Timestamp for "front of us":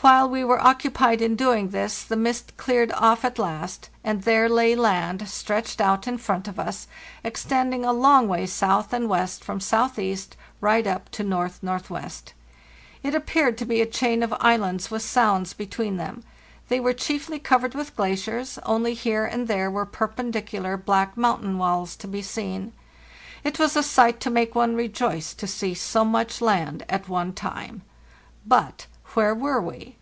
6.18-6.86